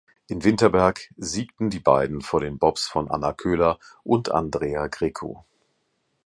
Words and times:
In 0.27 0.43
Winterberg 0.43 1.11
siegten 1.17 1.69
die 1.69 1.79
beiden 1.79 2.21
vor 2.23 2.41
den 2.41 2.57
Bobs 2.57 2.87
von 2.87 3.11
Anna 3.11 3.33
Köhler 3.33 3.77
und 4.03 4.31
Andreea 4.31 4.87
Grecu. 4.87 5.35